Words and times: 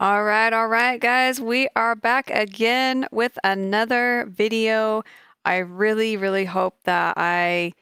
All 0.00 0.22
right, 0.22 0.52
all 0.52 0.68
right, 0.68 1.00
guys, 1.00 1.40
we 1.40 1.66
are 1.74 1.96
back 1.96 2.30
again 2.30 3.08
with 3.10 3.36
another 3.42 4.26
video. 4.30 5.02
I 5.44 5.56
really, 5.56 6.16
really 6.16 6.44
hope 6.44 6.76
that 6.84 7.14
I 7.16 7.72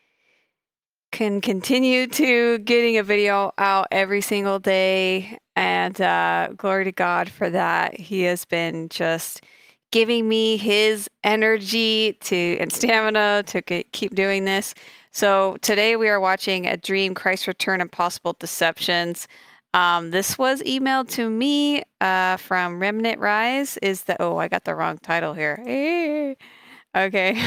can 1.12 1.42
continue 1.42 2.06
to 2.06 2.56
getting 2.60 2.96
a 2.96 3.02
video 3.02 3.52
out 3.58 3.88
every 3.90 4.22
single 4.22 4.58
day. 4.58 5.37
And 5.56 6.00
uh, 6.00 6.48
glory 6.56 6.84
to 6.84 6.92
God 6.92 7.29
for 7.29 7.51
that. 7.51 8.01
He 8.01 8.22
has 8.22 8.46
been 8.46 8.88
just 8.88 9.42
giving 9.90 10.26
me 10.26 10.56
his 10.56 11.10
energy 11.22 12.17
to 12.22 12.56
and 12.58 12.72
stamina 12.72 13.42
to 13.48 13.60
keep 13.60 14.14
doing 14.14 14.46
this. 14.46 14.74
So 15.12 15.58
today 15.60 15.96
we 15.96 16.09
are 16.09 16.20
watching 16.20 16.66
A 16.66 16.78
Dream, 16.78 17.12
Christ's 17.12 17.46
Return, 17.46 17.83
and 17.83 17.92
Possible 17.92 18.34
Deceptions. 18.38 19.28
Um, 19.77 20.11
this 20.11 20.38
was 20.38 20.62
emailed 20.62 21.11
to 21.11 21.29
me 21.29 21.83
uh, 22.01 22.38
from 22.38 22.80
Remnant 22.80 23.20
Rise. 23.20 23.77
Is 23.83 24.05
the 24.05 24.16
oh 24.23 24.38
I 24.38 24.48
got 24.48 24.64
the 24.64 24.74
wrong 24.74 24.96
title 24.96 25.34
here. 25.34 26.34
Okay. 26.96 27.34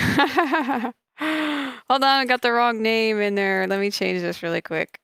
Hold 1.18 2.04
on, 2.04 2.04
I 2.04 2.26
got 2.26 2.44
the 2.44 2.52
wrong 2.52 2.84
name 2.84 3.20
in 3.20 3.34
there. 3.34 3.66
Let 3.66 3.80
me 3.80 3.90
change 3.90 4.22
this 4.22 4.44
really 4.44 4.62
quick. 4.62 5.00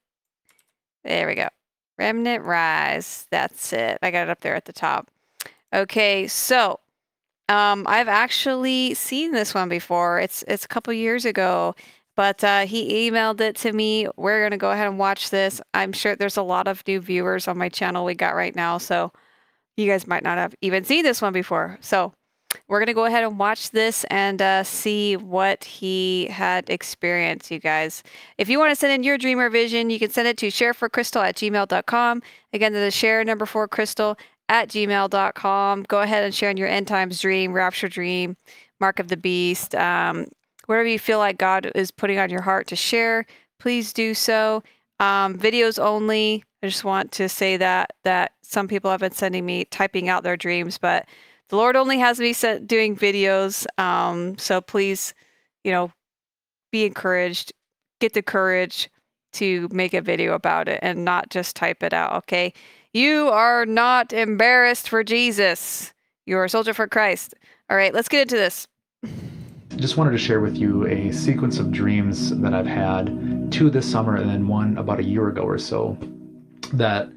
There 1.03 1.25
we 1.25 1.33
go. 1.33 1.47
Remnant 1.97 2.43
Rise. 2.43 3.25
That's 3.31 3.73
it. 3.73 3.97
I 4.03 4.11
got 4.11 4.27
it 4.27 4.29
up 4.29 4.41
there 4.41 4.53
at 4.53 4.65
the 4.65 4.73
top. 4.73 5.09
Okay, 5.73 6.27
so 6.27 6.79
um, 7.49 7.87
I've 7.87 8.07
actually 8.07 8.93
seen 8.93 9.31
this 9.31 9.55
one 9.55 9.67
before. 9.67 10.19
It's 10.19 10.43
it's 10.47 10.65
a 10.65 10.67
couple 10.67 10.93
years 10.93 11.25
ago. 11.25 11.73
But 12.15 12.43
uh, 12.43 12.65
he 12.65 13.09
emailed 13.09 13.41
it 13.41 13.55
to 13.57 13.73
me. 13.73 14.07
We're 14.15 14.39
going 14.39 14.51
to 14.51 14.57
go 14.57 14.71
ahead 14.71 14.87
and 14.87 14.97
watch 14.97 15.29
this. 15.29 15.61
I'm 15.73 15.91
sure 15.91 16.15
there's 16.15 16.37
a 16.37 16.43
lot 16.43 16.67
of 16.67 16.85
new 16.87 17.01
viewers 17.01 17.47
on 17.47 17.57
my 17.57 17.69
channel 17.69 18.05
we 18.05 18.15
got 18.15 18.35
right 18.35 18.55
now. 18.55 18.77
So 18.77 19.11
you 19.77 19.87
guys 19.87 20.07
might 20.07 20.23
not 20.23 20.37
have 20.37 20.55
even 20.61 20.85
seen 20.85 21.03
this 21.03 21.21
one 21.21 21.33
before. 21.33 21.77
So 21.81 22.13
we're 22.67 22.79
going 22.79 22.87
to 22.87 22.93
go 22.93 23.05
ahead 23.05 23.23
and 23.23 23.37
watch 23.37 23.71
this 23.71 24.05
and 24.05 24.41
uh, 24.41 24.63
see 24.63 25.17
what 25.17 25.63
he 25.63 26.27
had 26.27 26.69
experienced, 26.69 27.51
you 27.51 27.59
guys. 27.59 28.01
If 28.37 28.49
you 28.49 28.59
want 28.59 28.71
to 28.71 28.75
send 28.75 28.93
in 28.93 29.03
your 29.03 29.17
dream 29.17 29.39
or 29.39 29.49
vision, 29.49 29.89
you 29.89 29.99
can 29.99 30.09
send 30.09 30.27
it 30.27 30.37
to 30.37 30.47
shareforcrystal 30.47 31.23
at 31.23 31.35
gmail.com. 31.35 32.21
Again, 32.53 32.73
the 32.73 32.91
share 32.91 33.23
number 33.23 33.45
for 33.45 33.67
crystal 33.67 34.17
at 34.49 34.69
gmail.com. 34.69 35.83
Go 35.83 36.01
ahead 36.01 36.23
and 36.23 36.33
share 36.33 36.49
in 36.49 36.57
your 36.57 36.67
end 36.67 36.87
times 36.87 37.19
dream, 37.19 37.53
rapture 37.53 37.89
dream, 37.89 38.37
mark 38.79 38.99
of 38.99 39.09
the 39.09 39.17
beast, 39.17 39.75
um, 39.75 40.25
whatever 40.67 40.87
you 40.87 40.99
feel 40.99 41.19
like 41.19 41.37
God 41.37 41.71
is 41.75 41.91
putting 41.91 42.19
on 42.19 42.29
your 42.29 42.41
heart 42.41 42.67
to 42.67 42.75
share, 42.75 43.25
please 43.59 43.93
do 43.93 44.13
so. 44.13 44.63
Um, 44.99 45.37
videos 45.37 45.81
only. 45.81 46.43
I 46.63 46.67
just 46.67 46.83
want 46.83 47.11
to 47.13 47.29
say 47.29 47.57
that 47.57 47.91
that 48.03 48.33
some 48.41 48.67
people 48.67 48.89
have 48.91 49.01
been 49.01 49.11
sending 49.11 49.45
me 49.45 49.65
typing 49.65 50.09
out 50.09 50.23
their 50.23 50.37
dreams, 50.37 50.77
but 50.77 51.05
the 51.49 51.57
Lord 51.57 51.75
only 51.75 51.99
has 51.99 52.19
me 52.19 52.33
set, 52.33 52.67
doing 52.67 52.95
videos. 52.95 53.65
Um, 53.79 54.37
so 54.37 54.61
please, 54.61 55.13
you 55.63 55.71
know, 55.71 55.91
be 56.71 56.85
encouraged. 56.85 57.53
Get 57.99 58.13
the 58.13 58.21
courage 58.21 58.89
to 59.33 59.67
make 59.71 59.93
a 59.93 60.01
video 60.01 60.33
about 60.33 60.67
it 60.67 60.79
and 60.81 61.05
not 61.05 61.29
just 61.29 61.55
type 61.55 61.83
it 61.83 61.93
out. 61.93 62.13
Okay, 62.13 62.53
you 62.93 63.27
are 63.29 63.65
not 63.65 64.13
embarrassed 64.13 64.89
for 64.89 65.03
Jesus. 65.03 65.93
You 66.25 66.37
are 66.37 66.45
a 66.45 66.49
soldier 66.49 66.73
for 66.73 66.87
Christ. 66.87 67.35
All 67.69 67.77
right, 67.77 67.93
let's 67.93 68.09
get 68.09 68.23
into 68.23 68.37
this 68.37 68.67
just 69.77 69.97
wanted 69.97 70.11
to 70.11 70.17
share 70.17 70.39
with 70.39 70.55
you 70.57 70.85
a 70.87 71.11
sequence 71.11 71.59
of 71.59 71.71
dreams 71.71 72.35
that 72.37 72.53
I've 72.53 72.65
had, 72.65 73.51
two 73.51 73.69
this 73.69 73.89
summer 73.89 74.15
and 74.15 74.29
then 74.29 74.47
one 74.47 74.77
about 74.77 74.99
a 74.99 75.03
year 75.03 75.27
ago 75.27 75.41
or 75.41 75.57
so, 75.57 75.97
that 76.73 77.09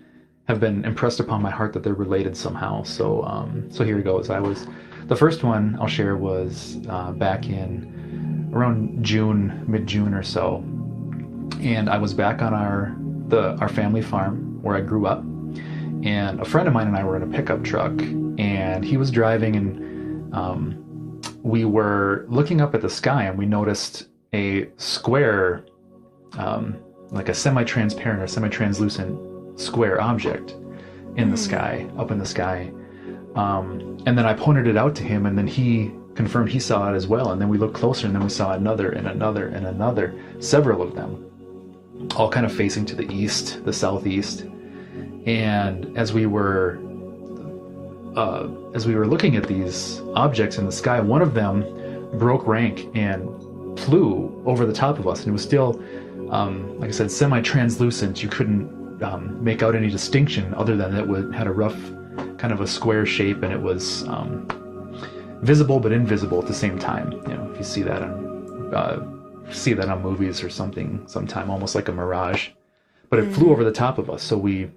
have 0.48 0.60
been 0.60 0.84
impressed 0.84 1.20
upon 1.20 1.42
my 1.42 1.50
heart 1.50 1.72
that 1.74 1.82
they're 1.82 1.94
related 1.94 2.36
somehow. 2.36 2.82
So, 2.82 3.22
um, 3.24 3.70
so 3.70 3.84
here 3.84 3.98
it 3.98 4.04
goes. 4.04 4.30
I 4.30 4.40
was 4.40 4.66
the 5.06 5.16
first 5.16 5.44
one 5.44 5.78
I'll 5.80 5.88
share 5.88 6.16
was 6.16 6.78
uh, 6.88 7.12
back 7.12 7.46
in 7.46 8.50
around 8.52 9.02
June, 9.04 9.64
mid 9.66 9.86
June 9.86 10.12
or 10.12 10.22
so, 10.22 10.56
and 11.60 11.88
I 11.88 11.98
was 11.98 12.12
back 12.12 12.42
on 12.42 12.54
our 12.54 12.96
the 13.28 13.56
our 13.60 13.68
family 13.68 14.02
farm 14.02 14.62
where 14.62 14.76
I 14.76 14.80
grew 14.80 15.06
up, 15.06 15.20
and 16.02 16.40
a 16.40 16.44
friend 16.44 16.66
of 16.66 16.74
mine 16.74 16.88
and 16.88 16.96
I 16.96 17.04
were 17.04 17.16
in 17.16 17.22
a 17.22 17.26
pickup 17.26 17.62
truck, 17.62 17.92
and 18.38 18.84
he 18.84 18.96
was 18.96 19.10
driving 19.10 19.56
and. 19.56 20.34
Um, 20.34 20.87
we 21.48 21.64
were 21.64 22.26
looking 22.28 22.60
up 22.60 22.74
at 22.74 22.82
the 22.82 22.90
sky 22.90 23.24
and 23.24 23.38
we 23.38 23.46
noticed 23.46 24.08
a 24.34 24.68
square, 24.76 25.64
um, 26.36 26.76
like 27.10 27.30
a 27.30 27.34
semi 27.34 27.64
transparent 27.64 28.22
or 28.22 28.26
semi 28.26 28.48
translucent 28.48 29.58
square 29.58 29.98
object 29.98 30.50
in 31.16 31.30
the 31.30 31.36
hmm. 31.36 31.48
sky, 31.50 31.90
up 31.96 32.10
in 32.10 32.18
the 32.18 32.26
sky. 32.26 32.70
Um, 33.34 33.98
and 34.04 34.18
then 34.18 34.26
I 34.26 34.34
pointed 34.34 34.66
it 34.66 34.76
out 34.76 34.94
to 34.96 35.02
him, 35.02 35.24
and 35.24 35.38
then 35.38 35.46
he 35.46 35.90
confirmed 36.14 36.50
he 36.50 36.60
saw 36.60 36.92
it 36.92 36.96
as 36.96 37.06
well. 37.06 37.32
And 37.32 37.40
then 37.40 37.48
we 37.48 37.56
looked 37.56 37.74
closer, 37.74 38.06
and 38.06 38.14
then 38.14 38.22
we 38.22 38.28
saw 38.28 38.52
another, 38.52 38.90
and 38.90 39.06
another, 39.06 39.48
and 39.48 39.66
another, 39.66 40.14
several 40.40 40.82
of 40.82 40.94
them, 40.94 42.10
all 42.16 42.28
kind 42.30 42.44
of 42.44 42.52
facing 42.52 42.84
to 42.86 42.96
the 42.96 43.10
east, 43.10 43.64
the 43.64 43.72
southeast. 43.72 44.42
And 45.24 45.96
as 45.96 46.12
we 46.12 46.26
were 46.26 46.78
uh, 48.16 48.48
as 48.74 48.86
we 48.86 48.94
were 48.94 49.06
looking 49.06 49.36
at 49.36 49.46
these 49.46 50.00
objects 50.14 50.58
in 50.58 50.66
the 50.66 50.72
sky, 50.72 51.00
one 51.00 51.22
of 51.22 51.34
them 51.34 51.64
broke 52.18 52.46
rank 52.46 52.88
and 52.94 53.28
flew 53.78 54.42
over 54.46 54.66
the 54.66 54.72
top 54.72 54.98
of 54.98 55.06
us, 55.06 55.20
and 55.20 55.28
it 55.28 55.32
was 55.32 55.42
still, 55.42 55.82
um, 56.30 56.78
like 56.78 56.88
I 56.88 56.92
said, 56.92 57.10
semi-translucent. 57.10 58.22
You 58.22 58.28
couldn't 58.28 59.02
um, 59.02 59.42
make 59.42 59.62
out 59.62 59.74
any 59.74 59.90
distinction 59.90 60.54
other 60.54 60.76
than 60.76 60.96
it 60.96 61.06
would, 61.06 61.34
had 61.34 61.46
a 61.46 61.52
rough, 61.52 61.78
kind 62.38 62.52
of 62.52 62.60
a 62.60 62.66
square 62.66 63.06
shape, 63.06 63.42
and 63.42 63.52
it 63.52 63.60
was 63.60 64.06
um, 64.08 64.48
visible 65.42 65.80
but 65.80 65.92
invisible 65.92 66.40
at 66.40 66.46
the 66.46 66.54
same 66.54 66.78
time. 66.78 67.12
You 67.12 67.34
know, 67.34 67.50
if 67.52 67.58
you 67.58 67.64
see 67.64 67.82
that 67.82 68.02
on 68.02 68.74
uh, 68.74 69.52
see 69.52 69.72
that 69.72 69.88
on 69.88 70.02
movies 70.02 70.42
or 70.42 70.50
something, 70.50 71.02
sometime 71.06 71.50
almost 71.50 71.74
like 71.74 71.88
a 71.88 71.92
mirage. 71.92 72.50
But 73.10 73.18
it 73.18 73.26
mm-hmm. 73.26 73.34
flew 73.34 73.50
over 73.50 73.64
the 73.64 73.72
top 73.72 73.98
of 73.98 74.10
us, 74.10 74.22
so 74.22 74.36
we 74.36 74.70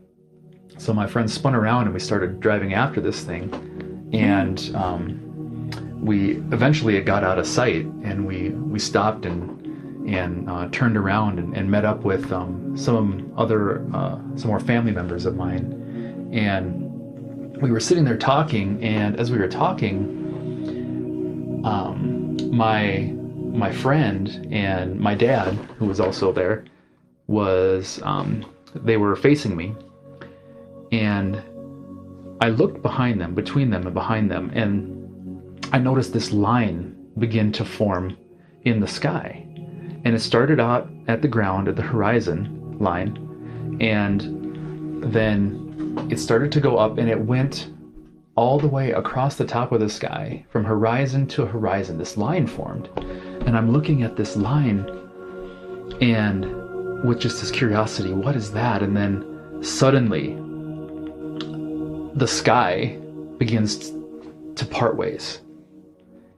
so 0.77 0.93
my 0.93 1.07
friend 1.07 1.29
spun 1.29 1.55
around 1.55 1.85
and 1.85 1.93
we 1.93 1.99
started 1.99 2.39
driving 2.39 2.73
after 2.73 3.01
this 3.01 3.23
thing, 3.23 4.09
and 4.13 4.75
um, 4.75 5.99
we 6.01 6.37
eventually 6.51 6.95
it 6.95 7.05
got 7.05 7.23
out 7.23 7.37
of 7.37 7.45
sight, 7.45 7.85
and 8.03 8.25
we 8.25 8.49
we 8.49 8.79
stopped 8.79 9.25
and 9.25 9.59
and 10.09 10.49
uh, 10.49 10.67
turned 10.71 10.97
around 10.97 11.37
and, 11.37 11.55
and, 11.55 11.69
met 11.69 11.85
up 11.85 12.03
with 12.03 12.31
um, 12.33 12.75
some 12.75 13.31
other 13.37 13.85
uh, 13.93 14.17
some 14.35 14.47
more 14.47 14.59
family 14.59 14.91
members 14.91 15.25
of 15.25 15.35
mine, 15.35 16.29
and 16.33 17.61
we 17.61 17.71
were 17.71 17.79
sitting 17.79 18.03
there 18.03 18.17
talking, 18.17 18.83
and 18.83 19.19
as 19.19 19.29
we 19.31 19.37
were 19.37 19.47
talking, 19.47 20.01
um, 21.63 22.37
my 22.49 23.13
my 23.53 23.71
friend 23.71 24.47
and 24.51 24.99
my 24.99 25.13
dad, 25.13 25.53
who 25.77 25.85
was 25.85 25.99
also 25.99 26.31
there, 26.31 26.65
was 27.27 28.01
um, 28.03 28.43
they 28.73 28.97
were 28.97 29.15
facing 29.15 29.55
me 29.55 29.75
and 30.91 31.41
I 32.41 32.49
looked 32.49 32.81
behind 32.81 33.21
them, 33.21 33.33
between 33.35 33.69
them 33.69 33.85
and 33.85 33.93
behind 33.93 34.31
them, 34.31 34.51
and 34.53 35.67
I 35.71 35.77
noticed 35.77 36.11
this 36.13 36.31
line 36.31 36.95
begin 37.17 37.51
to 37.53 37.65
form 37.65 38.17
in 38.63 38.79
the 38.79 38.87
sky. 38.87 39.45
And 40.03 40.15
it 40.15 40.19
started 40.19 40.59
out 40.59 40.89
at 41.07 41.21
the 41.21 41.27
ground, 41.27 41.67
at 41.67 41.75
the 41.75 41.81
horizon 41.81 42.77
line, 42.79 43.77
and 43.79 45.03
then 45.13 46.07
it 46.09 46.19
started 46.19 46.51
to 46.53 46.59
go 46.59 46.77
up 46.77 46.97
and 46.97 47.09
it 47.09 47.19
went 47.19 47.71
all 48.35 48.59
the 48.59 48.67
way 48.67 48.91
across 48.91 49.35
the 49.35 49.45
top 49.45 49.71
of 49.71 49.79
the 49.79 49.89
sky, 49.89 50.43
from 50.49 50.63
horizon 50.63 51.27
to 51.27 51.45
horizon. 51.45 51.97
This 51.97 52.17
line 52.17 52.47
formed. 52.47 52.89
And 53.45 53.57
I'm 53.57 53.71
looking 53.71 54.03
at 54.03 54.15
this 54.15 54.35
line 54.35 54.87
and 56.01 57.03
with 57.03 57.19
just 57.19 57.41
this 57.41 57.51
curiosity, 57.51 58.13
what 58.13 58.35
is 58.35 58.51
that? 58.53 58.81
And 58.81 58.95
then 58.95 59.59
suddenly 59.61 60.37
the 62.15 62.27
sky 62.27 62.97
begins 63.37 63.91
to 64.55 64.65
part 64.65 64.97
ways 64.97 65.39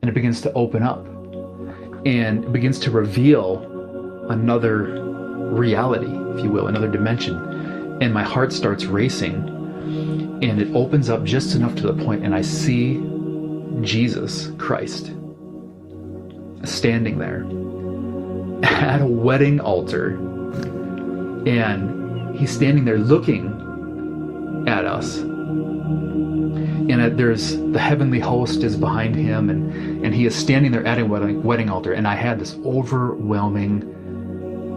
and 0.02 0.10
it 0.10 0.14
begins 0.14 0.42
to 0.42 0.54
open 0.54 0.84
up 0.84 1.06
and 2.06 2.44
it 2.44 2.54
begins 2.54 2.80
to 2.80 2.92
reveal 2.92 4.28
another 4.30 5.02
reality, 5.54 6.12
if 6.36 6.44
you 6.44 6.52
will, 6.52 6.68
another 6.68 6.90
dimension. 6.90 7.36
And 8.02 8.14
my 8.14 8.24
heart 8.24 8.52
starts 8.52 8.86
racing 8.86 9.34
and 10.44 10.62
it 10.62 10.76
opens 10.76 11.10
up 11.10 11.24
just 11.24 11.56
enough 11.56 11.76
to 11.76 11.92
the 11.92 12.04
point 12.04 12.24
and 12.24 12.36
I 12.36 12.42
see 12.42 13.02
Jesus 13.82 14.52
Christ 14.58 15.14
standing 16.66 17.18
there 17.18 17.44
at 18.64 19.02
a 19.02 19.08
wedding 19.08 19.60
altar 19.60 20.16
and 21.48 22.38
he's 22.38 22.52
standing 22.52 22.86
there 22.86 23.00
looking 23.00 24.66
at 24.68 24.86
us 24.86 25.24
and 26.90 27.18
there's 27.18 27.58
the 27.58 27.80
heavenly 27.80 28.20
host 28.20 28.64
is 28.64 28.76
behind 28.76 29.16
him 29.16 29.50
and 29.50 30.06
and 30.06 30.14
he 30.14 30.26
is 30.26 30.36
standing 30.36 30.72
there 30.72 30.86
at 30.86 31.00
a 31.00 31.06
wedding, 31.06 31.42
wedding 31.44 31.70
altar 31.70 31.94
and 31.94 32.08
i 32.08 32.16
had 32.16 32.40
this 32.40 32.56
overwhelming 32.66 33.82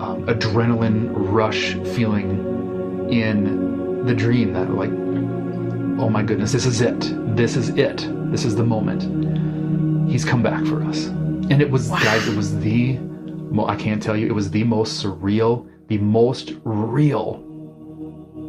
um, 0.00 0.24
adrenaline 0.26 1.10
rush 1.14 1.74
feeling 1.94 3.08
in 3.10 4.04
the 4.06 4.14
dream 4.14 4.52
that 4.52 4.70
like 4.70 4.90
oh 5.98 6.10
my 6.10 6.22
goodness, 6.22 6.52
this 6.52 6.66
is 6.66 6.82
it. 6.82 7.00
This 7.36 7.56
is 7.56 7.70
it. 7.70 8.06
This 8.30 8.44
is 8.44 8.54
the 8.54 8.62
moment. 8.62 10.10
He's 10.10 10.26
come 10.26 10.42
back 10.42 10.62
for 10.66 10.82
us. 10.84 11.06
And 11.06 11.62
it 11.62 11.70
was, 11.70 11.88
Wow. 11.88 11.98
guys, 12.04 12.28
it 12.28 12.36
was 12.36 12.54
the, 12.58 12.98
mo- 12.98 13.64
I 13.66 13.76
can't 13.76 14.02
tell 14.02 14.14
you, 14.14 14.26
it 14.26 14.34
was 14.34 14.50
the 14.50 14.62
most 14.64 15.02
surreal, 15.02 15.66
the 15.88 15.96
most 15.96 16.52
real 16.64 17.42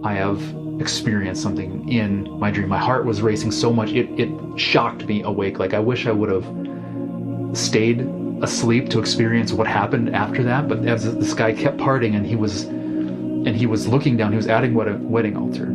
I 0.04 0.14
have 0.16 0.42
experienced 0.80 1.42
something 1.42 1.88
in 1.90 2.30
my 2.40 2.52
dream. 2.52 2.70
My 2.70 2.78
heart 2.78 3.06
was 3.06 3.22
racing 3.22 3.52
so 3.52 3.74
much, 3.74 3.92
it, 3.92 4.08
it 4.20 4.60
shocked 4.60 5.06
me 5.06 5.24
awake. 5.24 5.60
Like, 5.60 5.74
I 5.74 5.80
wish 5.80 6.06
I 6.08 6.12
would 6.12 6.30
have 6.30 7.58
stayed 7.58 8.02
asleep 8.42 8.90
to 8.90 9.00
experience 9.00 9.52
what 9.52 9.68
happened 9.68 10.16
after 10.16 10.44
that. 10.44 10.68
But 10.68 10.86
as 10.86 11.04
the 11.04 11.26
sky 11.26 11.54
kept 11.54 11.78
parting 11.78 12.16
and 12.16 12.26
he 12.26 12.36
was, 12.36 12.64
and 12.64 13.56
he 13.56 13.66
was 13.66 13.88
looking 13.88 14.18
down, 14.18 14.32
he 14.32 14.38
was 14.38 14.48
adding 14.48 14.74
what 14.74 14.88
a 14.88 14.94
wedding 14.98 15.36
altar 15.36 15.74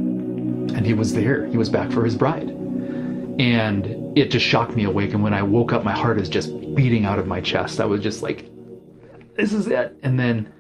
and 0.75 0.87
he 0.87 0.95
was 0.95 1.13
there. 1.13 1.47
He 1.47 1.57
was 1.57 1.69
back 1.69 1.91
for 1.91 2.05
his 2.05 2.17
bride. 2.17 2.49
And 3.39 4.17
it 4.17 4.31
just 4.31 4.45
shocked 4.45 4.75
me 4.75 4.85
awake. 4.85 5.15
And 5.15 5.23
when 5.23 5.35
I 5.35 5.43
woke 5.43 5.73
up, 5.73 5.85
my 5.85 5.93
heart 5.93 6.21
is 6.21 6.29
just 6.29 6.51
beating 6.75 7.05
out 7.05 7.19
of 7.19 7.27
my 7.27 7.41
chest. 7.41 7.81
I 7.81 7.85
was 7.85 8.01
just 8.01 8.23
like, 8.23 8.51
this 9.37 9.53
is 9.53 9.67
it. 9.67 9.97
And 10.03 10.19
then, 10.19 10.53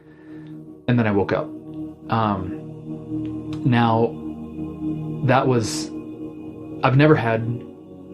and 0.88 0.98
then 0.98 1.06
I 1.06 1.12
woke 1.12 1.32
up. 1.32 1.44
Um, 2.10 3.50
now, 3.64 4.06
that 5.22 5.46
was, 5.46 5.88
I've 6.82 6.96
never 6.96 7.14
had 7.14 7.64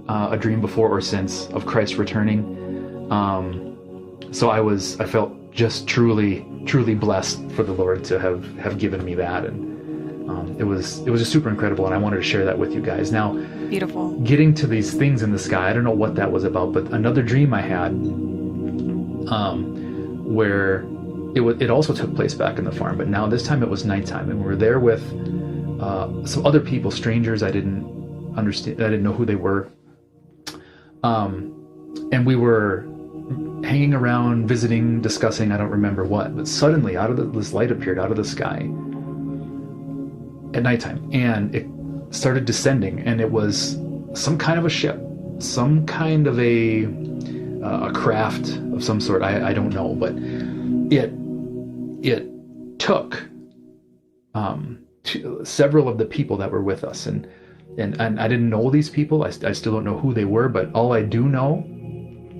uh, 0.09 0.29
a 0.33 0.37
dream 0.37 0.61
before 0.61 0.89
or 0.89 1.01
since 1.01 1.47
of 1.49 1.67
Christ 1.67 1.97
returning. 1.97 3.11
Um, 3.11 4.19
so 4.33 4.51
I 4.51 4.61
was, 4.61 5.01
I 5.01 5.07
felt 5.07 5.33
just 5.53 5.87
truly, 5.87 6.47
truly 6.67 6.95
blessed 6.95 7.51
for 7.53 7.63
the 7.63 7.73
Lord 7.73 8.05
to 8.05 8.19
have, 8.19 8.45
have 8.59 8.79
given 8.79 9.05
me 9.05 9.15
that. 9.15 9.45
And, 9.45 9.69
um, 10.29 10.55
it 10.59 10.65
was 10.65 10.99
it 11.01 11.11
was 11.11 11.23
just 11.23 11.33
super 11.33 11.49
incredible 11.49 11.87
and 11.87 11.95
i 11.95 11.99
wanted 11.99 12.17
to 12.17 12.23
share 12.23 12.45
that 12.45 12.59
with 12.59 12.73
you 12.75 12.83
guys 12.83 13.11
now 13.11 13.33
Beautiful. 13.71 14.13
getting 14.21 14.53
to 14.55 14.67
these 14.67 14.93
things 14.93 15.23
in 15.23 15.33
the 15.33 15.39
sky 15.39 15.71
i 15.71 15.73
don't 15.73 15.85
know 15.85 15.91
what 15.91 16.15
that 16.17 16.31
was 16.31 16.45
about 16.45 16.73
but 16.73 16.85
another 16.93 17.23
dream 17.23 17.55
i 17.55 17.63
had 17.63 17.93
um, 19.31 20.23
where 20.25 20.81
it 21.35 21.41
was 21.41 21.61
it 21.61 21.71
also 21.71 21.95
took 21.95 22.15
place 22.15 22.35
back 22.35 22.59
in 22.59 22.65
the 22.65 22.73
farm 22.73 22.99
but 22.99 23.09
now 23.09 23.27
this 23.27 23.43
time 23.43 23.63
it 23.63 23.69
was 23.71 23.87
nighttime 23.87 24.31
and 24.31 24.39
we 24.39 24.45
were 24.45 24.57
there 24.57 24.79
with 24.79 25.03
uh, 25.81 26.27
some 26.27 26.47
other 26.47 26.61
people 26.61 26.91
strangers 26.91 27.43
i 27.43 27.51
didn't 27.51 27.85
understand 28.37 28.81
i 28.81 28.85
didn't 28.85 29.03
know 29.03 29.13
who 29.13 29.25
they 29.25 29.37
were. 29.37 29.71
Um, 31.05 31.55
and 32.13 32.27
we 32.27 32.37
were 32.37 32.89
hanging 33.63 33.93
around 33.93 34.49
visiting 34.49 35.01
discussing 35.01 35.53
i 35.53 35.57
don't 35.57 35.71
remember 35.71 36.05
what 36.05 36.35
but 36.37 36.49
suddenly 36.49 36.97
out 36.97 37.11
of 37.11 37.17
the, 37.17 37.25
this 37.25 37.53
light 37.53 37.71
appeared 37.71 37.99
out 37.99 38.11
of 38.11 38.17
the 38.17 38.25
sky 38.25 38.57
at 40.55 40.63
nighttime 40.63 41.09
and 41.13 41.55
it 41.55 41.67
started 42.11 42.45
descending 42.45 43.01
and 43.01 43.21
it 43.21 43.31
was 43.31 43.77
some 44.15 44.39
kind 44.39 44.59
of 44.59 44.65
a 44.65 44.71
ship 44.71 45.01
some 45.39 45.85
kind 45.87 46.27
of 46.27 46.39
a 46.41 46.87
uh, 47.63 47.89
a 47.89 47.93
craft 47.93 48.49
of 48.73 48.83
some 48.83 49.01
sort 49.01 49.23
I, 49.23 49.51
I 49.51 49.53
don't 49.53 49.75
know 49.75 49.95
but 49.95 50.15
it 50.91 51.13
it 52.03 52.79
took 52.79 53.29
um 54.35 54.79
several 55.45 55.89
of 55.89 55.99
the 55.99 56.05
people 56.05 56.37
that 56.39 56.51
were 56.51 56.63
with 56.63 56.85
us. 56.85 57.07
And 57.07 57.29
and, 57.77 58.01
and 58.01 58.19
I 58.19 58.27
didn't 58.27 58.49
know 58.49 58.71
these 58.71 58.91
people. 58.91 59.23
I, 59.23 59.29
I 59.45 59.53
still 59.53 59.73
don't 59.73 59.85
know 59.85 59.99
who 59.99 60.13
they 60.13 60.25
were 60.25 60.49
but 60.49 60.73
all 60.73 60.93
I 60.93 61.03
do 61.03 61.29
know 61.29 61.65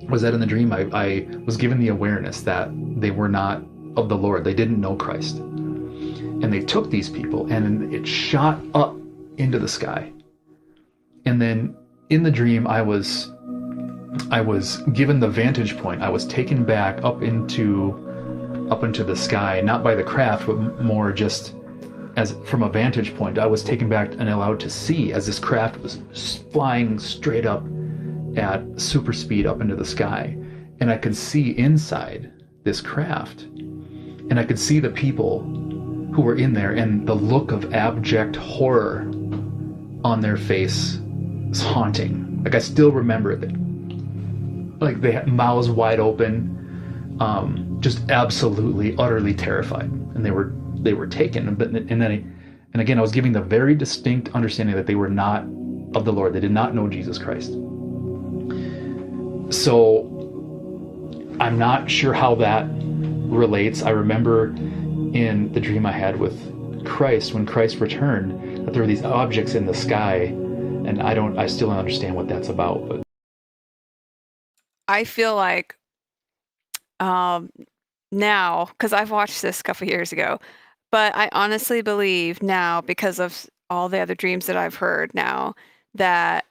was 0.09 0.21
that 0.23 0.33
in 0.33 0.39
the 0.39 0.45
dream 0.45 0.73
I, 0.73 0.89
I 0.91 1.27
was 1.45 1.55
given 1.55 1.79
the 1.79 1.89
awareness 1.89 2.41
that 2.41 2.69
they 2.99 3.11
were 3.11 3.29
not 3.29 3.63
of 3.95 4.09
the 4.09 4.17
Lord. 4.17 4.43
They 4.43 4.53
didn't 4.53 4.81
know 4.81 4.95
Christ. 4.95 5.37
And 5.37 6.51
they 6.51 6.61
took 6.61 6.89
these 6.89 7.09
people 7.09 7.51
and 7.51 7.93
it 7.93 8.07
shot 8.07 8.59
up 8.73 8.95
into 9.37 9.59
the 9.59 9.67
sky. 9.67 10.11
And 11.25 11.41
then 11.41 11.75
in 12.09 12.23
the 12.23 12.31
dream 12.31 12.67
i 12.67 12.81
was 12.81 13.31
i 14.31 14.41
was 14.41 14.77
given 14.93 15.19
the 15.19 15.29
vantage 15.29 15.77
point. 15.77 16.01
I 16.01 16.09
was 16.09 16.25
taken 16.25 16.65
back 16.65 17.03
up 17.03 17.21
into 17.21 18.05
up 18.71 18.83
into 18.83 19.03
the 19.03 19.15
sky 19.15 19.61
not 19.61 19.83
by 19.83 19.95
the 19.95 20.03
craft 20.03 20.47
but 20.47 20.81
more 20.81 21.11
just 21.11 21.55
as 22.19 22.35
from 22.45 22.63
a 22.63 22.69
vantage 22.69 23.15
point 23.15 23.39
i 23.39 23.45
was 23.45 23.63
taken 23.63 23.87
back 23.89 24.11
and 24.13 24.29
allowed 24.29 24.59
to 24.59 24.69
see 24.69 25.13
as 25.13 25.25
this 25.25 25.39
craft 25.39 25.77
was 25.77 25.99
flying 26.51 26.99
straight 26.99 27.45
up 27.45 27.63
at 28.35 28.61
super 28.79 29.13
speed 29.13 29.45
up 29.45 29.61
into 29.61 29.75
the 29.75 29.85
sky 29.85 30.35
and 30.79 30.91
i 30.91 30.97
could 30.97 31.15
see 31.15 31.57
inside 31.57 32.31
this 32.63 32.81
craft 32.81 33.43
and 33.43 34.39
i 34.39 34.43
could 34.45 34.59
see 34.59 34.79
the 34.79 34.89
people 34.89 35.41
who 36.13 36.21
were 36.21 36.35
in 36.35 36.53
there 36.53 36.73
and 36.73 37.07
the 37.07 37.13
look 37.13 37.51
of 37.51 37.73
abject 37.73 38.35
horror 38.35 39.09
on 40.03 40.21
their 40.21 40.37
face 40.37 40.99
was 41.49 41.61
haunting. 41.61 42.41
Like 42.43 42.55
I 42.55 42.59
still 42.59 42.91
remember 42.91 43.31
it. 43.31 43.51
Like 44.81 45.01
they 45.01 45.11
had 45.11 45.27
mouths 45.27 45.69
wide 45.69 45.99
open, 45.99 47.17
um, 47.19 47.77
just 47.79 48.09
absolutely, 48.09 48.95
utterly 48.97 49.33
terrified, 49.33 49.91
and 49.91 50.25
they 50.25 50.31
were 50.31 50.53
they 50.83 50.93
were 50.93 51.07
taken. 51.07 51.53
But 51.55 51.69
and 51.69 52.01
then, 52.01 52.11
I, 52.11 52.23
and 52.73 52.81
again, 52.81 52.97
I 52.97 53.01
was 53.01 53.11
giving 53.11 53.31
the 53.31 53.41
very 53.41 53.75
distinct 53.75 54.29
understanding 54.33 54.75
that 54.75 54.87
they 54.87 54.95
were 54.95 55.09
not 55.09 55.43
of 55.95 56.05
the 56.05 56.13
Lord. 56.13 56.33
They 56.33 56.39
did 56.39 56.51
not 56.51 56.75
know 56.75 56.87
Jesus 56.87 57.17
Christ. 57.17 57.51
So 59.51 60.05
I'm 61.39 61.57
not 61.57 61.89
sure 61.89 62.13
how 62.13 62.35
that 62.35 62.67
relates. 62.69 63.81
I 63.81 63.91
remember 63.91 64.47
in 65.13 65.51
the 65.53 65.59
dream 65.59 65.85
I 65.85 65.91
had 65.91 66.19
with 66.19 66.85
Christ 66.85 67.33
when 67.33 67.45
Christ 67.45 67.79
returned 67.79 68.65
that 68.65 68.73
there 68.73 68.81
were 68.81 68.87
these 68.87 69.03
objects 69.03 69.55
in 69.55 69.65
the 69.65 69.73
sky, 69.73 70.25
and 70.25 71.01
I 71.01 71.13
don't, 71.13 71.37
I 71.37 71.47
still 71.47 71.69
don't 71.69 71.77
understand 71.77 72.15
what 72.15 72.27
that's 72.27 72.49
about. 72.49 72.87
But 72.87 73.03
I 74.87 75.03
feel 75.03 75.35
like 75.35 75.75
um, 76.99 77.49
now, 78.11 78.65
because 78.65 78.93
I've 78.93 79.11
watched 79.11 79.41
this 79.41 79.59
a 79.59 79.63
couple 79.63 79.87
years 79.87 80.11
ago, 80.11 80.39
but 80.91 81.15
I 81.15 81.29
honestly 81.31 81.81
believe 81.81 82.41
now, 82.41 82.81
because 82.81 83.19
of 83.19 83.47
all 83.69 83.89
the 83.89 83.99
other 83.99 84.15
dreams 84.15 84.47
that 84.47 84.57
I've 84.57 84.75
heard 84.75 85.13
now, 85.13 85.55
that 85.95 86.45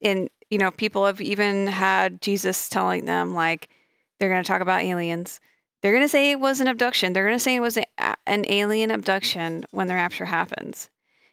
in 0.00 0.28
you 0.50 0.58
know 0.58 0.70
people 0.70 1.06
have 1.06 1.20
even 1.20 1.66
had 1.66 2.20
Jesus 2.20 2.68
telling 2.68 3.04
them 3.04 3.34
like 3.34 3.68
they're 4.18 4.30
going 4.30 4.42
to 4.42 4.48
talk 4.48 4.60
about 4.60 4.82
aliens. 4.82 5.40
They're 5.82 5.92
going 5.92 6.04
to 6.04 6.08
say 6.08 6.30
it 6.30 6.40
was 6.40 6.60
an 6.60 6.68
abduction. 6.68 7.12
They're 7.12 7.26
going 7.26 7.36
to 7.36 7.42
say 7.42 7.56
it 7.56 7.60
was 7.60 7.76
a, 7.76 7.84
an 8.26 8.44
alien 8.48 8.92
abduction 8.92 9.64
when 9.72 9.88
the 9.88 9.94
rapture 9.94 10.24
happens, 10.24 10.88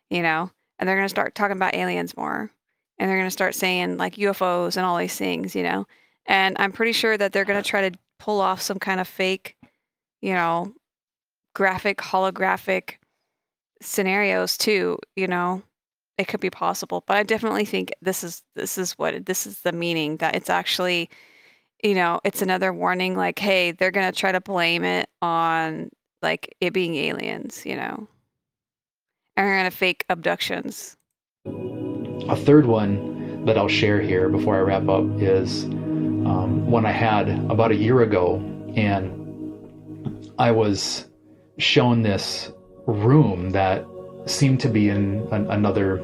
you 0.10 0.24
know, 0.24 0.50
and 0.80 0.90
they're 0.90 0.96
going 0.96 1.06
to 1.06 1.10
start 1.10 1.36
talking 1.36 1.56
about 1.56 1.76
aliens 1.76 2.18
more, 2.18 2.50
and 2.98 3.10
they're 3.10 3.18
going 3.18 3.28
to 3.28 3.32
start 3.32 3.54
saying 3.54 3.98
like 3.98 4.16
UFOs 4.16 4.76
and 4.76 4.86
all 4.86 4.98
these 4.98 5.16
things, 5.16 5.56
you 5.56 5.64
know. 5.64 5.86
And 6.26 6.56
I'm 6.60 6.72
pretty 6.72 6.94
sure 6.94 7.18
that 7.18 7.32
they're 7.32 7.46
going 7.46 7.62
to 7.62 7.70
try 7.70 7.90
to 7.90 7.98
pull 8.20 8.42
off 8.42 8.62
some 8.62 8.80
kind 8.80 9.00
of 9.00 9.08
fake, 9.08 9.56
you 10.22 10.34
know, 10.34 10.74
graphic, 11.54 11.98
holographic 12.00 12.96
scenarios 13.82 14.58
too, 14.58 15.00
you 15.16 15.28
know. 15.28 15.64
It 16.18 16.28
could 16.28 16.42
be 16.42 16.50
possible, 16.50 17.04
but 17.08 17.18
I 17.18 17.24
definitely 17.24 17.66
think 17.66 17.94
this 18.02 18.24
is 18.26 18.44
this 18.56 18.78
is 18.78 18.94
what 18.94 19.26
this 19.26 19.48
is 19.48 19.62
the 19.62 19.72
meaning 19.72 20.18
that 20.18 20.36
it's 20.36 20.50
actually, 20.50 21.10
you 21.84 21.96
know, 21.96 22.20
it's 22.26 22.42
another 22.42 22.74
warning 22.74 23.16
like, 23.16 23.40
hey, 23.40 23.72
they're 23.72 23.92
going 23.92 24.12
to 24.12 24.18
try 24.20 24.34
to 24.34 24.42
blame 24.42 24.84
it 24.84 25.08
on 25.22 25.90
like 26.22 26.56
it 26.60 26.74
being 26.74 26.96
aliens, 26.96 27.66
you 27.66 27.76
know. 27.76 28.08
And 29.38 29.48
they're 29.48 29.56
going 29.58 29.72
to 29.72 29.76
fake 29.78 30.04
abductions. 30.10 30.98
a 32.30 32.36
third 32.36 32.66
one 32.68 33.46
that 33.46 33.58
I'll 33.58 33.68
share 33.68 34.02
here 34.02 34.30
before 34.30 34.56
I 34.58 34.60
wrap 34.60 34.88
up 34.90 35.06
is 35.20 35.64
um, 35.64 36.70
one 36.70 36.86
I 36.86 36.92
had 36.92 37.30
about 37.50 37.72
a 37.72 37.76
year 37.76 38.02
ago, 38.02 38.36
and 38.76 39.16
I 40.38 40.52
was 40.52 41.09
shown 41.60 42.02
this 42.02 42.52
room 42.88 43.52
that 43.52 43.86
seemed 44.26 44.60
to 44.62 44.70
be 44.70 44.90
in 44.90 45.28
an, 45.32 45.50
another, 45.52 46.02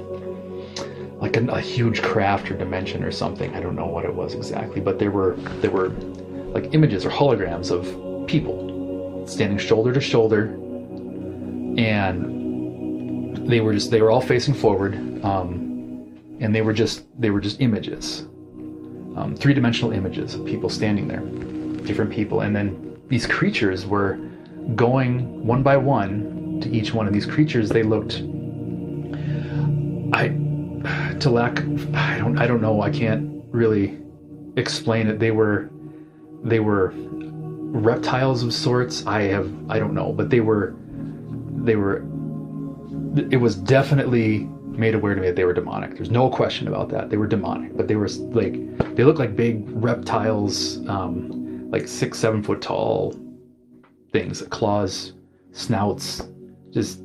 like 1.18 1.36
an, 1.38 1.50
a 1.50 1.60
huge 1.60 2.02
craft 2.02 2.52
or 2.52 2.58
dimension 2.58 3.04
or 3.04 3.12
something. 3.12 3.56
I 3.56 3.60
don't 3.62 3.76
know 3.76 3.88
what 3.88 4.06
it 4.06 4.14
was 4.14 4.36
exactly, 4.36 4.82
but 4.82 5.00
there 5.00 5.12
were 5.12 5.36
there 5.62 5.72
were 5.72 5.90
like 6.54 6.74
images 6.74 7.06
or 7.06 7.10
holograms 7.10 7.72
of 7.72 8.28
people 8.28 9.26
standing 9.28 9.58
shoulder 9.58 9.92
to 9.94 10.02
shoulder, 10.02 10.46
and 11.78 13.38
they 13.48 13.62
were 13.62 13.74
just 13.74 13.90
they 13.92 14.02
were 14.02 14.12
all 14.12 14.22
facing 14.22 14.54
forward. 14.54 14.94
Um, 15.26 15.66
and 16.40 16.54
they 16.54 16.62
were 16.62 16.74
just 16.74 17.06
they 17.20 17.30
were 17.30 17.40
just 17.40 17.62
images 17.62 18.22
um, 19.16 19.36
three-dimensional 19.38 19.94
images 19.94 20.36
of 20.36 20.46
people 20.46 20.70
standing 20.70 21.08
there 21.08 21.22
different 21.86 22.12
people 22.12 22.42
and 22.42 22.56
then 22.56 23.00
these 23.08 23.26
creatures 23.26 23.86
were 23.86 24.20
going 24.76 25.46
one 25.46 25.62
by 25.62 25.78
one 25.78 26.60
to 26.62 26.70
each 26.70 26.94
one 26.94 27.08
of 27.08 27.14
these 27.14 27.26
creatures 27.26 27.70
they 27.70 27.84
looked 27.84 28.24
i 30.14 30.30
to 31.20 31.30
lack 31.30 31.60
i 31.96 32.18
don't 32.18 32.38
i 32.40 32.48
don't 32.48 32.62
know 32.62 32.82
i 32.82 32.90
can't 32.90 33.44
really 33.52 34.00
explain 34.58 35.08
it 35.08 35.20
they 35.20 35.32
were 35.32 35.70
they 36.44 36.60
were 36.60 36.94
reptiles 36.96 38.44
of 38.44 38.54
sorts 38.54 39.06
i 39.06 39.22
have 39.22 39.52
i 39.70 39.78
don't 39.78 39.94
know 39.94 40.12
but 40.12 40.30
they 40.30 40.40
were 40.40 40.76
they 41.58 41.76
were 41.76 42.04
it 43.32 43.38
was 43.38 43.56
definitely 43.56 44.50
made 44.78 44.94
aware 44.96 45.16
to 45.16 45.22
me 45.22 45.28
that 45.28 45.38
they 45.38 45.46
were 45.46 45.54
demonic. 45.54 45.96
There's 45.96 46.12
no 46.12 46.30
question 46.30 46.68
about 46.68 46.90
that. 46.90 47.10
They 47.10 47.16
were 47.16 47.28
demonic, 47.28 47.78
but 47.78 47.88
they 47.88 47.96
were 47.96 48.10
like 48.10 48.96
they 48.96 49.06
looked 49.06 49.20
like 49.20 49.36
big 49.36 49.64
reptiles, 49.70 50.86
um, 50.90 51.70
like 51.72 51.88
six, 51.88 52.20
seven 52.20 52.44
foot 52.44 52.62
tall 52.62 53.16
things, 54.16 54.42
claws, 54.44 55.12
snouts, 55.52 56.24
just 56.72 57.02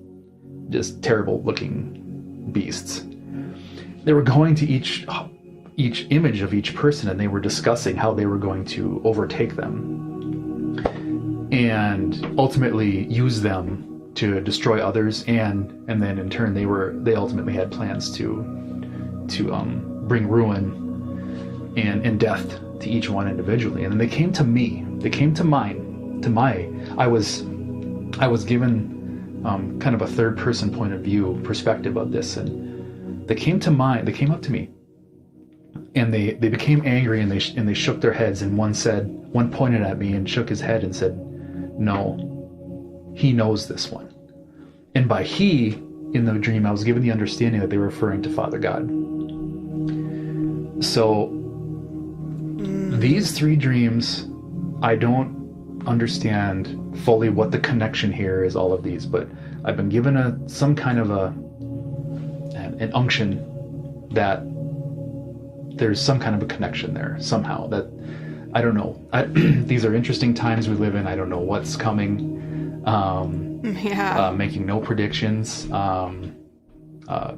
just 0.69 1.03
terrible 1.03 1.43
looking 1.43 2.49
beasts. 2.53 3.05
They 4.05 4.13
were 4.13 4.23
going 4.23 4.55
to 4.57 4.67
each 4.67 5.05
each 5.77 6.07
image 6.11 6.41
of 6.41 6.55
each 6.55 6.73
person 6.73 7.09
and 7.11 7.19
they 7.19 7.27
were 7.27 7.41
discussing 7.41 7.97
how 7.97 8.15
they 8.15 8.27
were 8.27 8.39
going 8.39 8.65
to 8.77 9.01
overtake 9.05 9.57
them 9.57 9.75
and 11.51 12.11
ultimately 12.39 13.07
use 13.07 13.41
them 13.41 14.13
to 14.15 14.41
destroy 14.41 14.79
others 14.81 15.25
and 15.27 15.59
and 15.91 16.01
then 16.01 16.17
in 16.17 16.31
turn 16.31 16.55
they 16.55 16.67
were 16.67 16.93
they 16.99 17.17
ultimately 17.17 17.55
had 17.55 17.73
plans 17.73 18.15
to 18.17 18.27
to 19.27 19.53
um, 19.53 19.69
bring 20.07 20.29
ruin 20.29 20.63
and 21.77 22.07
and 22.07 22.21
death 22.21 22.61
to 22.81 22.89
each 22.89 23.11
one 23.11 23.27
individually. 23.27 23.83
And 23.83 23.91
then 23.93 23.99
they 23.99 24.15
came 24.19 24.33
to 24.35 24.45
me. 24.45 24.87
They 24.99 25.11
came 25.11 25.35
to 25.35 25.45
mine 25.45 25.80
to 26.23 26.31
my 26.31 26.69
i 26.99 27.07
was 27.07 27.43
i 28.19 28.27
was 28.27 28.45
given 28.45 29.43
um, 29.45 29.79
kind 29.81 29.95
of 29.95 30.03
a 30.03 30.07
third 30.07 30.37
person 30.37 30.73
point 30.73 30.93
of 30.93 31.01
view 31.01 31.41
perspective 31.45 31.97
of 31.97 32.13
this 32.13 32.37
and 32.37 32.71
they 33.31 33.37
came 33.37 33.61
to 33.61 33.71
mind 33.71 34.09
they 34.09 34.13
came 34.13 34.33
up 34.33 34.43
to 34.43 34.51
me. 34.51 34.71
And 35.95 36.13
they 36.13 36.33
they 36.33 36.49
became 36.49 36.85
angry 36.85 37.21
and 37.21 37.31
they 37.31 37.41
and 37.57 37.69
they 37.69 37.75
shook 37.75 38.01
their 38.01 38.13
heads 38.13 38.43
and 38.43 38.59
one 38.59 38.75
said 38.75 39.07
one 39.33 39.53
pointed 39.53 39.83
at 39.83 39.99
me 39.99 40.15
and 40.15 40.29
shook 40.29 40.49
his 40.49 40.61
head 40.61 40.83
and 40.83 40.95
said 40.95 41.17
no 41.79 42.27
he 43.15 43.33
knows 43.33 43.69
this 43.69 43.89
one. 43.89 44.13
And 44.97 45.09
by 45.09 45.23
he 45.23 45.75
in 46.13 46.25
the 46.25 46.33
dream 46.35 46.67
i 46.67 46.73
was 46.73 46.83
given 46.83 47.03
the 47.03 47.13
understanding 47.13 47.61
that 47.61 47.71
they 47.71 47.79
were 47.79 47.85
referring 47.85 48.21
to 48.23 48.31
father 48.31 48.59
god. 48.59 48.89
So 50.85 51.31
these 52.99 53.31
three 53.31 53.55
dreams 53.55 54.27
i 54.83 54.97
don't 54.97 55.40
understand 55.87 56.99
fully 57.05 57.29
what 57.29 57.51
the 57.51 57.59
connection 57.59 58.13
here 58.13 58.45
is 58.45 58.55
all 58.57 58.73
of 58.73 58.83
these 58.83 59.07
but 59.07 59.27
i've 59.65 59.77
been 59.77 59.89
given 59.89 60.17
a 60.17 60.39
some 60.49 60.75
kind 60.75 60.99
of 60.99 61.11
a 61.11 61.27
an 62.81 62.91
unction 62.95 64.09
that 64.13 64.43
there's 65.77 66.01
some 66.01 66.19
kind 66.19 66.35
of 66.35 66.43
a 66.43 66.47
connection 66.47 66.93
there 66.95 67.17
somehow 67.21 67.67
that 67.69 67.87
i 68.55 68.61
don't 68.61 68.75
know. 68.75 68.99
I, 69.13 69.23
these 69.71 69.85
are 69.85 69.95
interesting 69.95 70.35
times 70.35 70.69
we 70.69 70.75
live 70.75 70.95
in. 70.97 71.07
I 71.07 71.15
don't 71.15 71.29
know 71.31 71.39
what's 71.39 71.77
coming. 71.77 72.83
Um, 72.87 73.61
Yeah. 73.83 74.29
uh, 74.29 74.33
making 74.33 74.67
no 74.67 74.81
predictions. 74.81 75.71
Um, 75.71 76.35
uh, 77.07 77.35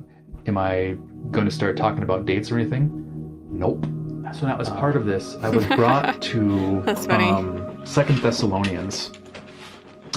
am 0.46 0.56
i 0.56 0.96
going 1.30 1.44
to 1.44 1.50
start 1.50 1.76
talking 1.76 2.02
about 2.02 2.24
dates 2.24 2.50
or 2.50 2.58
anything? 2.58 2.88
Nope. 3.50 3.84
So 4.34 4.46
that 4.46 4.56
was 4.56 4.70
part 4.70 4.96
of 4.96 5.04
this 5.04 5.36
i 5.42 5.50
was 5.50 5.66
brought 5.76 6.22
to 6.22 6.80
That's 6.86 7.04
funny. 7.06 7.28
um, 7.28 7.71
second 7.84 8.18
thessalonians 8.18 9.10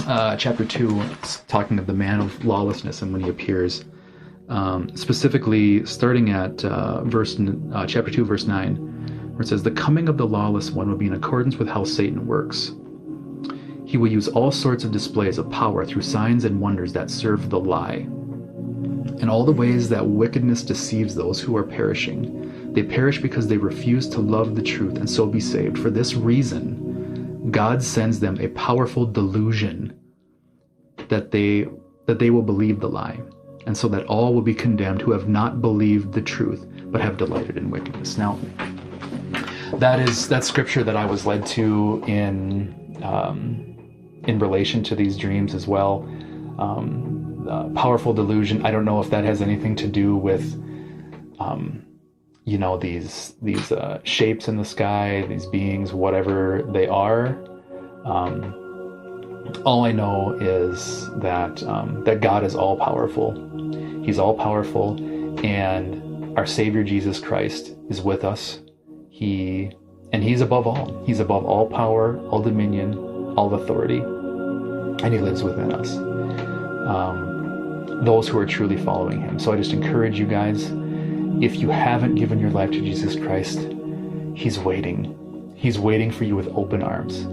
uh, 0.06 0.36
chapter 0.36 0.64
2 0.64 1.00
it's 1.20 1.40
talking 1.48 1.78
of 1.78 1.86
the 1.86 1.92
man 1.92 2.20
of 2.20 2.44
lawlessness 2.44 3.02
and 3.02 3.12
when 3.12 3.20
he 3.20 3.28
appears. 3.28 3.84
Um, 4.48 4.94
specifically 4.96 5.84
starting 5.84 6.30
at 6.30 6.64
uh, 6.64 7.02
verse 7.02 7.36
uh, 7.74 7.84
chapter 7.86 8.12
2 8.12 8.24
verse 8.24 8.46
9 8.46 8.76
where 9.32 9.42
it 9.42 9.48
says 9.48 9.62
the 9.64 9.72
coming 9.72 10.08
of 10.08 10.16
the 10.16 10.26
lawless 10.26 10.70
one 10.70 10.88
will 10.88 10.96
be 10.96 11.08
in 11.08 11.14
accordance 11.14 11.56
with 11.56 11.68
how 11.68 11.82
satan 11.82 12.26
works. 12.26 12.72
He 13.84 13.96
will 13.96 14.10
use 14.10 14.28
all 14.28 14.52
sorts 14.52 14.84
of 14.84 14.92
displays 14.92 15.38
of 15.38 15.50
power 15.50 15.84
through 15.84 16.02
signs 16.02 16.44
and 16.44 16.60
wonders 16.60 16.92
that 16.92 17.10
serve 17.10 17.50
the 17.50 17.58
lie. 17.58 18.06
In 19.18 19.28
all 19.28 19.44
the 19.44 19.52
ways 19.52 19.88
that 19.88 20.06
wickedness 20.06 20.62
deceives 20.62 21.14
those 21.14 21.40
who 21.40 21.56
are 21.56 21.64
perishing 21.64 22.72
they 22.76 22.82
perish 22.82 23.22
because 23.22 23.48
they 23.48 23.56
refuse 23.56 24.06
to 24.10 24.20
love 24.20 24.54
the 24.54 24.62
truth 24.62 24.98
and 24.98 25.08
so 25.08 25.24
be 25.24 25.40
saved. 25.40 25.78
For 25.78 25.88
this 25.88 26.12
reason 26.12 26.85
god 27.50 27.82
sends 27.82 28.20
them 28.20 28.38
a 28.40 28.48
powerful 28.48 29.06
delusion 29.06 29.98
that 31.08 31.30
they 31.30 31.66
that 32.06 32.18
they 32.18 32.30
will 32.30 32.42
believe 32.42 32.80
the 32.80 32.88
lie 32.88 33.20
and 33.66 33.76
so 33.76 33.88
that 33.88 34.06
all 34.06 34.32
will 34.32 34.42
be 34.42 34.54
condemned 34.54 35.02
who 35.02 35.12
have 35.12 35.28
not 35.28 35.60
believed 35.60 36.12
the 36.12 36.22
truth 36.22 36.66
but 36.86 37.00
have 37.00 37.16
delighted 37.16 37.56
in 37.56 37.68
wickedness. 37.68 38.16
Now 38.16 38.38
that 39.74 39.98
is 39.98 40.28
that 40.28 40.44
scripture 40.44 40.84
that 40.84 40.96
i 40.96 41.04
was 41.04 41.26
led 41.26 41.44
to 41.44 42.02
in 42.06 42.96
um, 43.02 43.76
in 44.26 44.38
relation 44.38 44.82
to 44.84 44.94
these 44.94 45.16
dreams 45.16 45.54
as 45.54 45.66
well 45.66 46.08
um, 46.58 47.46
uh, 47.48 47.68
powerful 47.70 48.12
delusion. 48.12 48.64
I 48.64 48.70
don't 48.70 48.84
know 48.84 49.00
if 49.00 49.10
that 49.10 49.24
has 49.24 49.42
anything 49.42 49.76
to 49.76 49.86
do 49.86 50.16
with 50.16 50.54
um, 51.38 51.85
you 52.46 52.58
know 52.58 52.78
these 52.78 53.34
these 53.42 53.72
uh, 53.72 54.00
shapes 54.04 54.48
in 54.48 54.56
the 54.56 54.64
sky 54.64 55.24
these 55.28 55.46
beings 55.46 55.92
whatever 55.92 56.62
they 56.72 56.88
are 56.88 57.36
um, 58.06 58.54
all 59.64 59.84
I 59.84 59.92
know 59.92 60.32
is 60.40 61.10
that 61.16 61.62
um, 61.64 62.04
that 62.04 62.20
God 62.20 62.44
is 62.44 62.54
all 62.54 62.76
powerful. 62.76 63.32
He's 64.04 64.18
all 64.18 64.34
powerful, 64.34 64.96
and 65.44 66.38
our 66.38 66.46
Savior 66.46 66.84
Jesus 66.84 67.20
Christ 67.20 67.74
is 67.88 68.00
with 68.00 68.24
us. 68.24 68.60
He 69.10 69.72
and 70.12 70.22
He's 70.22 70.40
above 70.40 70.66
all. 70.66 71.02
He's 71.04 71.20
above 71.20 71.44
all 71.44 71.68
power, 71.68 72.18
all 72.28 72.42
dominion, 72.42 72.96
all 73.36 73.52
authority, 73.54 73.98
and 73.98 75.12
He 75.12 75.18
lives 75.18 75.42
within 75.42 75.72
us. 75.72 75.96
Um, 75.96 78.00
those 78.04 78.28
who 78.28 78.38
are 78.38 78.46
truly 78.46 78.76
following 78.76 79.20
Him. 79.20 79.38
So 79.38 79.52
I 79.52 79.56
just 79.56 79.72
encourage 79.72 80.18
you 80.18 80.26
guys. 80.26 80.72
If 81.42 81.56
you 81.56 81.70
haven't 81.70 82.14
given 82.14 82.38
your 82.38 82.50
life 82.50 82.70
to 82.72 82.80
Jesus 82.80 83.16
Christ, 83.16 83.58
He's 84.34 84.58
waiting. 84.58 85.52
He's 85.56 85.78
waiting 85.78 86.10
for 86.10 86.24
you 86.24 86.36
with 86.36 86.48
open 86.48 86.82
arms 86.82 87.26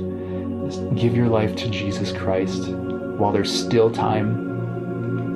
give 0.95 1.15
your 1.15 1.27
life 1.27 1.55
to 1.55 1.69
Jesus 1.69 2.11
Christ 2.11 2.69
while 2.69 3.31
there's 3.31 3.53
still 3.53 3.91
time. 3.91 4.51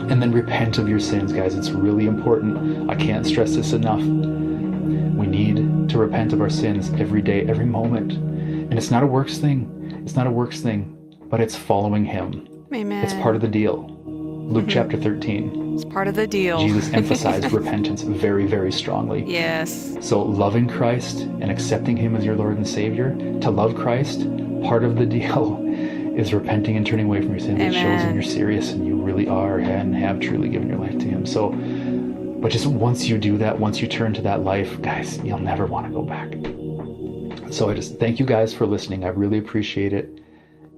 And 0.09 0.21
then 0.21 0.31
repent 0.31 0.77
of 0.77 0.87
your 0.87 0.99
sins, 0.99 1.33
guys. 1.33 1.55
It's 1.55 1.71
really 1.71 2.05
important. 2.05 2.89
I 2.89 2.95
can't 2.95 3.25
stress 3.25 3.55
this 3.55 3.73
enough. 3.73 3.99
We 3.99 5.27
need 5.27 5.89
to 5.89 5.97
repent 5.97 6.31
of 6.31 6.41
our 6.41 6.49
sins 6.49 6.89
every 6.91 7.21
day, 7.21 7.45
every 7.47 7.65
moment. 7.65 8.13
And 8.13 8.73
it's 8.73 8.89
not 8.89 9.03
a 9.03 9.07
works 9.07 9.37
thing. 9.37 10.01
It's 10.05 10.15
not 10.15 10.27
a 10.27 10.31
works 10.31 10.61
thing, 10.61 11.17
but 11.29 11.41
it's 11.41 11.55
following 11.55 12.05
Him. 12.05 12.47
Amen. 12.73 13.03
It's 13.03 13.13
part 13.15 13.35
of 13.35 13.41
the 13.41 13.47
deal. 13.47 13.93
Luke 14.05 14.63
mm-hmm. 14.63 14.69
chapter 14.69 14.97
13. 14.97 15.66
It's 15.77 15.85
part 15.85 16.07
of 16.07 16.15
the 16.15 16.25
deal. 16.25 16.57
Jesus 16.57 16.91
emphasized 16.91 17.51
repentance 17.51 18.01
very, 18.01 18.47
very 18.47 18.71
strongly. 18.71 19.23
yes. 19.27 19.95
So, 20.01 20.23
loving 20.23 20.67
Christ 20.67 21.19
and 21.19 21.51
accepting 21.51 21.95
Him 21.95 22.15
as 22.15 22.25
your 22.25 22.35
Lord 22.35 22.57
and 22.57 22.67
Savior, 22.67 23.15
to 23.41 23.51
love 23.51 23.75
Christ, 23.75 24.21
part 24.63 24.83
of 24.83 24.95
the 24.95 25.05
deal 25.05 25.63
is 26.17 26.33
repenting 26.33 26.77
and 26.77 26.87
turning 26.87 27.05
away 27.05 27.21
from 27.21 27.29
your 27.29 27.39
sins. 27.39 27.61
It 27.61 27.73
shows 27.73 28.01
and 28.01 28.15
you're 28.15 28.23
serious 28.23 28.71
and 28.71 28.87
you 28.87 28.95
really 28.95 29.27
are 29.27 29.59
and 29.59 29.95
have 29.95 30.19
truly 30.19 30.49
given 30.49 30.67
your 30.67 30.79
life 30.79 30.97
to 30.97 31.05
Him. 31.05 31.27
So, 31.27 31.49
but 31.51 32.51
just 32.51 32.65
once 32.65 33.05
you 33.05 33.19
do 33.19 33.37
that, 33.37 33.59
once 33.59 33.79
you 33.79 33.87
turn 33.87 34.15
to 34.15 34.21
that 34.23 34.43
life, 34.43 34.81
guys, 34.81 35.19
you'll 35.19 35.37
never 35.37 35.67
want 35.67 35.85
to 35.85 35.93
go 35.93 36.01
back. 36.01 37.53
So, 37.53 37.69
I 37.69 37.75
just 37.75 37.99
thank 37.99 38.19
you 38.19 38.25
guys 38.25 38.51
for 38.51 38.65
listening. 38.65 39.05
I 39.05 39.09
really 39.09 39.37
appreciate 39.37 39.93
it. 39.93 40.23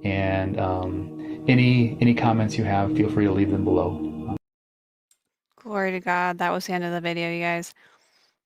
And 0.04 0.60
um, 0.60 1.46
any 1.48 1.98
any 2.02 2.14
comments 2.16 2.58
you 2.58 2.66
have, 2.66 2.98
feel 2.98 3.10
free 3.10 3.28
to 3.28 3.32
leave 3.32 3.52
them 3.52 3.64
below. 3.64 4.09
Glory 5.60 5.92
to 5.92 6.00
God. 6.00 6.38
That 6.40 6.52
was 6.52 6.66
the 6.66 6.74
end 6.74 6.84
of 6.84 6.92
the 6.92 7.02
video, 7.02 7.30
you 7.32 7.42
guys. 7.42 7.74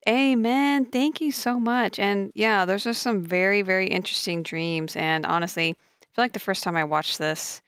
Amen. 0.08 0.86
Thank 0.86 1.22
you 1.22 1.32
so 1.32 1.60
much. 1.60 2.00
And 2.00 2.32
yeah, 2.36 2.66
those 2.66 2.84
just 2.84 3.02
some 3.02 3.24
very, 3.24 3.62
very 3.62 3.88
interesting 3.88 4.44
dreams. 4.44 4.96
And 4.96 5.26
honestly, 5.26 5.70
I 5.72 6.06
feel 6.16 6.24
like 6.26 6.34
the 6.34 6.40
first 6.40 6.64
time 6.64 6.76
I 6.76 6.84
watched 6.84 7.20
this, 7.20 7.62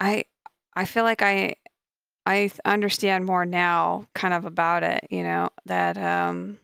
I 0.00 0.24
I 0.74 0.84
feel 0.86 1.04
like 1.04 1.22
I 1.22 1.56
I 2.26 2.50
understand 2.64 3.26
more 3.26 3.46
now 3.46 4.06
kind 4.14 4.34
of 4.34 4.44
about 4.44 4.82
it, 4.82 5.06
you 5.10 5.22
know, 5.22 5.50
that 5.66 5.98
um 5.98 6.58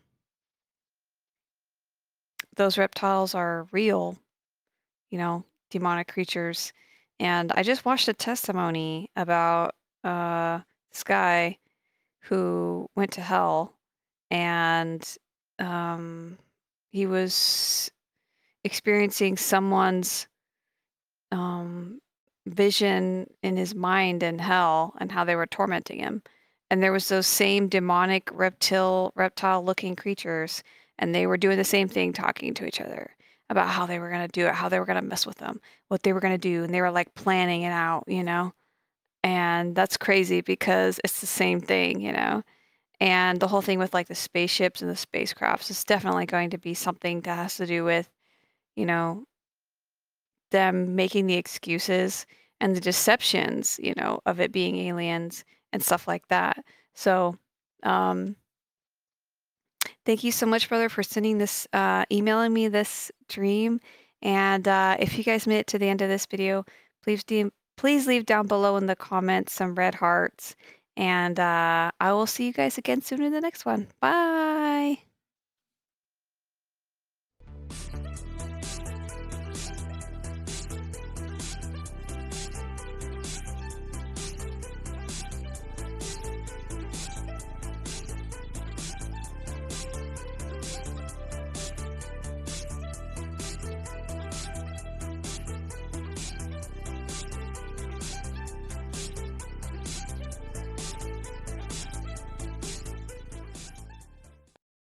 those 2.55 2.77
reptiles 2.77 3.35
are 3.35 3.67
real, 3.71 4.17
you 5.11 5.17
know, 5.17 5.43
demonic 5.71 6.07
creatures. 6.07 6.73
And 7.19 7.51
I 7.53 7.63
just 7.63 7.85
watched 7.85 8.07
a 8.07 8.13
testimony 8.13 9.09
about 9.15 9.75
uh 10.03 10.61
this 10.91 11.03
guy 11.03 11.57
who 12.21 12.89
went 12.95 13.11
to 13.11 13.21
hell 13.21 13.73
and 14.31 15.17
um 15.59 16.37
he 16.91 17.05
was 17.05 17.91
experiencing 18.63 19.37
someone's 19.37 20.27
um 21.31 21.99
vision 22.47 23.29
in 23.43 23.57
his 23.57 23.75
mind 23.75 24.23
in 24.23 24.39
hell 24.39 24.93
and 24.99 25.11
how 25.11 25.23
they 25.23 25.35
were 25.35 25.47
tormenting 25.47 25.99
him. 25.99 26.21
And 26.69 26.81
there 26.81 26.91
was 26.91 27.07
those 27.07 27.27
same 27.27 27.67
demonic 27.67 28.29
reptile 28.33 29.11
reptile 29.15 29.63
looking 29.63 29.95
creatures 29.95 30.63
and 30.99 31.13
they 31.13 31.27
were 31.27 31.37
doing 31.37 31.57
the 31.57 31.63
same 31.63 31.87
thing 31.87 32.13
talking 32.13 32.53
to 32.55 32.65
each 32.65 32.81
other 32.81 33.15
about 33.49 33.69
how 33.69 33.85
they 33.85 33.99
were 33.99 34.09
going 34.09 34.27
to 34.27 34.27
do 34.27 34.47
it 34.47 34.53
how 34.53 34.67
they 34.67 34.79
were 34.79 34.85
going 34.85 35.01
to 35.01 35.01
mess 35.01 35.25
with 35.25 35.37
them 35.37 35.61
what 35.87 36.03
they 36.03 36.11
were 36.11 36.19
going 36.19 36.33
to 36.33 36.37
do 36.37 36.63
and 36.63 36.73
they 36.73 36.81
were 36.81 36.91
like 36.91 37.13
planning 37.15 37.61
it 37.61 37.71
out 37.71 38.03
you 38.07 38.23
know 38.23 38.51
and 39.27 39.75
that's 39.75 39.97
crazy 39.97 40.39
because 40.39 41.01
it's 41.03 41.19
the 41.19 41.27
same 41.27 41.59
thing, 41.59 41.99
you 41.99 42.13
know. 42.13 42.43
And 43.01 43.41
the 43.41 43.47
whole 43.49 43.61
thing 43.61 43.77
with 43.77 43.93
like 43.93 44.07
the 44.07 44.15
spaceships 44.15 44.81
and 44.81 44.89
the 44.89 44.95
spacecrafts 44.95 45.69
is 45.69 45.83
definitely 45.83 46.25
going 46.25 46.51
to 46.51 46.57
be 46.57 46.73
something 46.73 47.19
that 47.21 47.35
has 47.35 47.57
to 47.57 47.65
do 47.65 47.83
with, 47.83 48.09
you 48.77 48.85
know, 48.85 49.25
them 50.51 50.95
making 50.95 51.27
the 51.27 51.33
excuses 51.33 52.25
and 52.61 52.73
the 52.73 52.79
deceptions, 52.79 53.77
you 53.83 53.93
know, 53.97 54.21
of 54.25 54.39
it 54.39 54.53
being 54.53 54.77
aliens 54.77 55.43
and 55.73 55.83
stuff 55.83 56.07
like 56.07 56.25
that. 56.29 56.63
So, 56.95 57.35
um, 57.83 58.37
thank 60.05 60.23
you 60.23 60.31
so 60.31 60.45
much, 60.45 60.69
brother, 60.69 60.87
for 60.87 61.03
sending 61.03 61.37
this, 61.37 61.67
uh, 61.73 62.05
emailing 62.09 62.53
me 62.53 62.69
this 62.69 63.11
dream. 63.27 63.81
And 64.21 64.65
uh, 64.69 64.95
if 64.99 65.17
you 65.17 65.25
guys 65.25 65.45
made 65.47 65.59
it 65.59 65.67
to 65.67 65.79
the 65.79 65.89
end 65.89 66.01
of 66.01 66.07
this 66.07 66.25
video, 66.25 66.63
please 67.03 67.25
de- 67.25 67.51
please 67.77 68.07
leave 68.07 68.25
down 68.25 68.47
below 68.47 68.77
in 68.77 68.87
the 68.87 68.95
comments 68.95 69.53
some 69.53 69.75
red 69.75 69.95
hearts. 69.95 70.55
And 70.97 71.39
uh, 71.39 71.91
I 71.99 72.11
will 72.13 72.27
see 72.27 72.47
you 72.47 72.53
guys 72.53 72.77
again 72.77 73.01
soon 73.01 73.21
in 73.21 73.31
the 73.31 73.41
next 73.41 73.65
one. 73.65 73.87
Bye. 74.01 75.06